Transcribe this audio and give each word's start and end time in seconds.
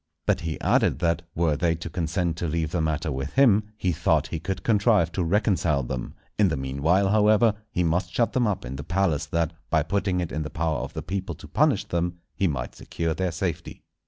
But 0.25 0.39
he 0.41 0.59
added 0.61 0.97
that, 0.97 1.21
were 1.35 1.55
they 1.55 1.75
to 1.75 1.87
consent 1.87 2.35
to 2.37 2.47
leave 2.47 2.71
the 2.71 2.81
matter 2.81 3.11
with 3.11 3.33
him, 3.33 3.65
he 3.77 3.91
thought 3.91 4.29
he 4.29 4.39
could 4.39 4.63
contrive 4.63 5.11
to 5.11 5.23
reconcile 5.23 5.83
them; 5.83 6.15
in 6.39 6.47
the 6.47 6.57
meanwhile, 6.57 7.09
however, 7.09 7.53
he 7.69 7.83
must 7.83 8.11
shut 8.11 8.33
them 8.33 8.47
up 8.47 8.65
in 8.65 8.77
the 8.77 8.83
palace, 8.83 9.27
that, 9.27 9.53
by 9.69 9.83
putting 9.83 10.19
it 10.19 10.31
in 10.31 10.41
the 10.41 10.49
power 10.49 10.79
of 10.79 10.93
the 10.93 11.03
people 11.03 11.35
to 11.35 11.47
punish 11.47 11.85
them, 11.85 12.17
he 12.33 12.47
might 12.47 12.73
secure 12.73 13.13
their 13.13 13.31
safety. 13.31 13.83